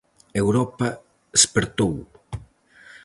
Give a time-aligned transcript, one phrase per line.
[0.41, 0.87] Europa
[1.37, 1.93] espertou.